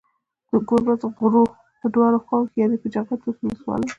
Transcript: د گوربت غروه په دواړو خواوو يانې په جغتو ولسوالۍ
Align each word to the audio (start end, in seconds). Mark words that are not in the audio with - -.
د 0.51 0.51
گوربت 0.67 1.01
غروه 1.19 1.43
په 1.79 1.87
دواړو 1.93 2.17
خواوو 2.25 2.53
يانې 2.61 2.77
په 2.81 2.87
جغتو 2.93 3.29
ولسوالۍ 3.41 3.89